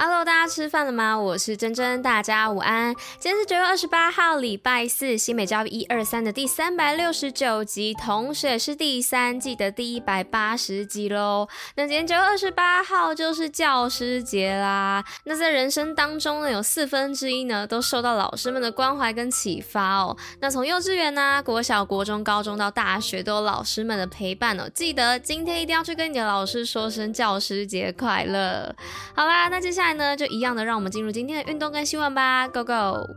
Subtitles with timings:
[0.00, 1.18] Hello，大家吃饭了吗？
[1.18, 2.94] 我是珍珍，大家午安。
[3.18, 11.48] 今天是九月二十八号，礼拜四，新美教育一二三的第三百六十九集，同时也是第三季的第一百八十集喽。
[11.74, 15.04] 那今天九月二十八号就是教师节啦。
[15.24, 20.16] 那在人生当中呢，有四分之一呢都受到老师们的关怀跟启发哦。
[20.38, 24.70] 那从幼稚园啊、国小、国中、高中到大学，都有老师们的陪伴哦。
[24.72, 28.72] 记得今天一定要去跟你的老师说声教师节快乐。
[29.12, 29.87] 好啦，那接下来。
[29.94, 33.08] 呢，就一样的，让我们进入今天的运动跟新闻吧，Go Go！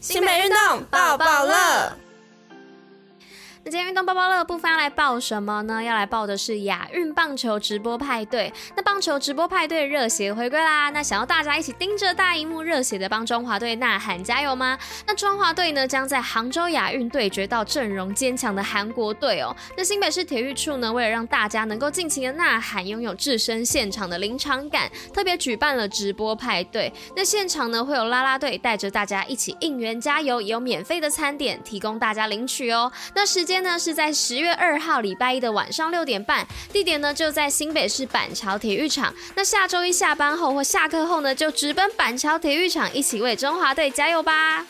[0.00, 2.03] 新美运动抱抱乐。
[3.66, 5.82] 那今天运动包包乐的部分要来报什么呢？
[5.82, 8.52] 要来报的是亚运棒球直播派对。
[8.76, 10.90] 那棒球直播派对热血回归啦！
[10.90, 14.78] 那想要大家一起盯着大荧幕热血的帮中华队呐喊加油吗？
[15.06, 19.56] 那中华队呢将在杭州亚运对决到阵容坚强的韩国队哦。
[19.78, 26.92] 那新北市体育处呢为了让大家能够尽情的呐喊，拥有置身现场的临场感，特别举办了直播派对。
[27.16, 32.92] 那现场呢会有啦啦队带着大家一起应援加油，也有免费的餐点提供大家领取哦。
[33.14, 33.53] 那时间。
[33.54, 39.14] 今天呢是在十月二号礼拜一的晚上六点半，地点呢就在新北市板桥体育场。
[39.36, 44.66] 那下周一下班后或下课后呢，就直奔板桥体育场，一起为中华队加油吧！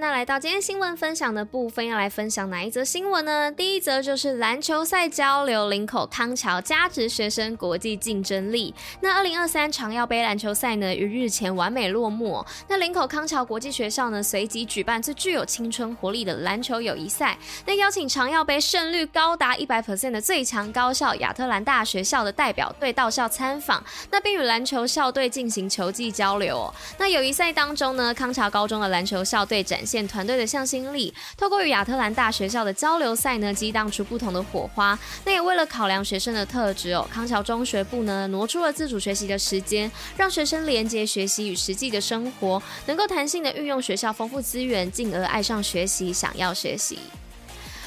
[0.00, 3.52] 那来到今天新闻分享的部分，要来分享哪一则新闻呢？
[3.52, 8.74] 第一则就是篮球赛交流，林口康桥加值学生国际竞争力。
[9.02, 12.42] 那二零二三长耀杯篮球赛呢，于日前完美落幕。
[12.66, 17.36] 那林口康桥国际学校呢，随即举办最具有青春活力的篮球友谊赛。
[17.66, 26.72] 那邀请长耀杯胜率高达一百 percent 的最强高校亚特兰大学校的代表队到校参访，那并与篮球校队进行球技交流。
[26.96, 34.96] 那友谊赛当中呢，康桥高中的篮球校队展现团队的向心力，透过与亚特兰大学校的交流赛呢，激荡出不同的火花。
[35.24, 47.00] 那也为了考量学生的特质哦，康桥中学部呢挪出了自主学习的时间，让学生连接学习与实际的生活，能够弹性的运用学校丰富资源，进而爱上学习，想要学习。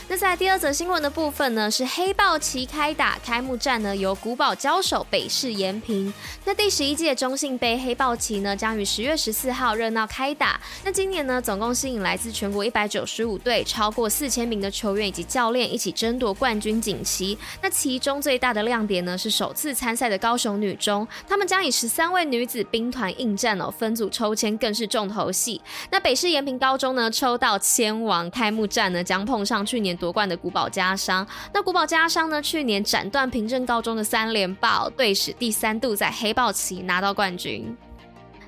[0.09, 6.13] 那在第二则新闻的部分呢，是黑豹旗开打，开幕战呢由古堡交手北市延平。
[6.43, 10.59] 那第十一届中信杯黑豹旗呢将于十月十四号热闹开打。
[10.83, 17.37] 那今年呢总共吸引来自全国一百九十五队，超过四千名的球员以及教练一起争夺冠军锦旗。
[17.61, 25.59] 那其中最大的亮点呢是首次参赛的高雄女中，他们将以十三位女子兵团应战哦，分组抽签更是重头戏。
[25.89, 29.92] 那北市延平高中呢抽到签王，开幕战呢将碰上去年。
[29.95, 32.41] 夺冠的古堡加商，那古堡加商呢？
[32.41, 37.75] 去年斩断平镇高中的三连霸，队史第三度在黑豹旗拿到冠军。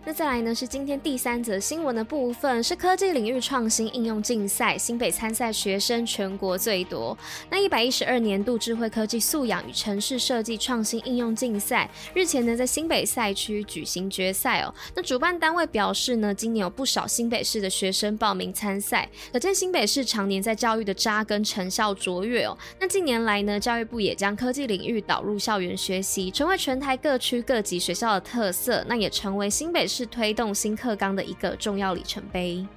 [0.08, 7.18] 那再来呢，是今天第三则新闻的部分，是科技领域创新应用竞赛，新北参赛学生全国最多。
[7.50, 14.72] 那一百一十二年度智慧科技素养与城市设计创新应用竞赛日前呢，在新北赛区举行决赛哦。
[14.94, 22.56] 那主办单位表示呢，今年有不少新北市的学生报名参赛，可见新北市常年在教育的扎根成效卓越哦。
[22.80, 29.95] 那近年来呢，教育部也将科技领域导入校园学习，成为全台各区各级学校的特色，那也成为新北市。
[29.96, 32.68] 是推动新课纲的一个重要里程碑。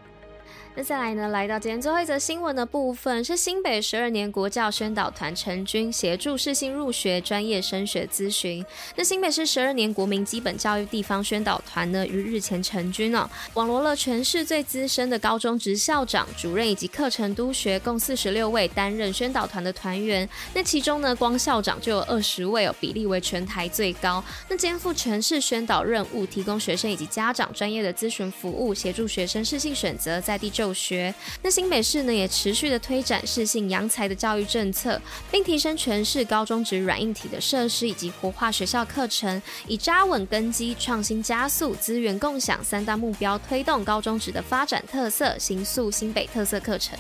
[0.78, 8.65] 那再来呢，来到今天最后一则新闻的部分，是新北十二年国教宣导团成军，协助适性入学专业升学咨询。
[8.94, 20.28] 那新北市十二年国民基本教育地方宣导团呢，于日前成军哦，网罗了全市最资深的高中职校长、主任以及课程督学共四十六位担任宣导团的团员。
[20.55, 24.22] 那其中呢，光校长就有二十位哦，比例为全台最高。
[24.49, 31.15] 那肩负全市宣导任务，提供学生以及家长专业的咨询服务，协助学生适性选择在地就学。
[31.43, 35.00] 那新北市呢，也持续的推展适性扬才的教育政策，
[35.31, 46.99] 并提升全市高中职软硬体的设施以及活化学校课程，以扎稳根基、创新加速、资源共享三大目标，推动高中职的发展特色，形塑新北特色课程。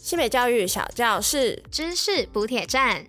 [0.00, 3.06] 新北教育小教室，知识补铁站。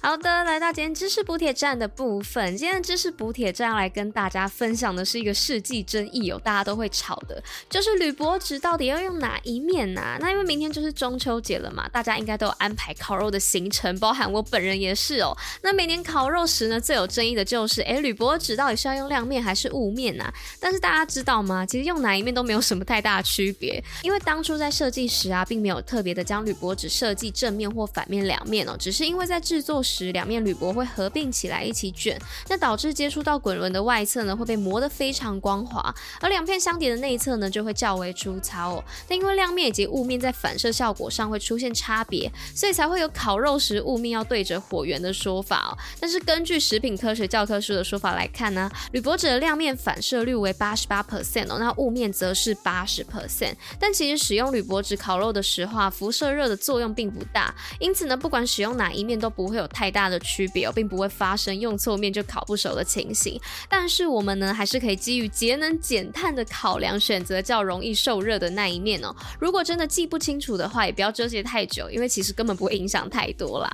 [0.00, 2.56] 好的，来到今天知识补铁站的部分。
[2.56, 15.36] 今天知识补铁站要来跟大家分享的是一个世纪争议哦，大家都会吵的，就是铝箔纸到底要用哪一面呐、那因为明天就是中秋节了嘛，大家应该都有安排烤肉的行程，包含我本人也是哦。
[15.62, 20.32] 那每年烤肉时呢，最有争议的就是，诶，铝箔纸到底是要用亮面还是雾面啊？
[20.60, 21.66] 但是大家知道吗？
[21.66, 38.84] 其实用哪一面都没有什么太大的区别，因为当初在设计时啊，并没有特别的将铝箔纸设计正面或反面两面哦，只是因为在制作时两面铝箔会合并起来一起卷，那导致接触到滚轮的外侧呢会被磨得非常光滑，而两片相叠的内侧呢就会较为粗糙哦。
[39.08, 45.78] 但因为亮面以及雾面在反射效果上会出现差别，所以才会有烤肉时雾面要对着火源的说法哦。
[45.98, 53.54] 但是根据食品科学教科书的说法来看呢，铝箔纸的亮面反射率为八十八 percent 哦，那雾面则是八十 percent。
[53.80, 60.18] 但其实使用铝箔纸烤肉的时候啊，辐射热的作用并不大，因此呢，不管使用哪一面都不会有太大的。
[60.28, 63.40] 区别哦，并不会发生用错面就烤不熟的情形。
[63.68, 69.14] 但是我们呢，还是可以基于节能减碳的考量，选择较容易受热的那一面哦。
[69.40, 73.70] 如果真的记不清楚的话，也不要纠结太久，因为其实根本不会影响太多啦。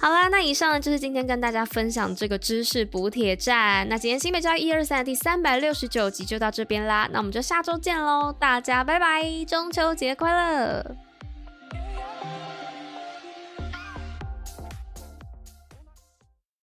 [0.00, 3.86] 好啦，那以上呢就是今天跟大家分享这个知识补铁站。
[3.88, 11.07] 那今天新北教育一二三的第三百六十九集就到这边啦，那我们就下周见喽，大家拜拜，中秋节快乐！